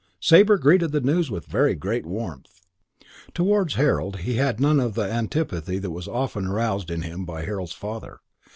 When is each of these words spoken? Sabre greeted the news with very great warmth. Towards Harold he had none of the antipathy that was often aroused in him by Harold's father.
Sabre 0.19 0.57
greeted 0.57 0.91
the 0.93 0.99
news 0.99 1.29
with 1.29 1.45
very 1.45 1.75
great 1.75 2.07
warmth. 2.07 2.61
Towards 3.35 3.75
Harold 3.75 4.21
he 4.21 4.33
had 4.37 4.59
none 4.59 4.79
of 4.79 4.95
the 4.95 5.01
antipathy 5.03 5.77
that 5.77 5.91
was 5.91 6.07
often 6.07 6.47
aroused 6.47 6.89
in 6.89 7.03
him 7.03 7.23
by 7.23 7.43
Harold's 7.45 7.71
father. 7.73 8.17